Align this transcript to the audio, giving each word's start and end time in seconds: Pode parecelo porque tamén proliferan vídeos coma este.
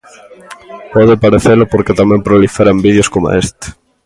Pode 0.93 1.21
parecelo 1.23 1.65
porque 1.71 1.97
tamén 1.99 2.25
proliferan 2.27 2.81
vídeos 2.85 3.11
coma 3.13 3.37
este. 3.43 3.67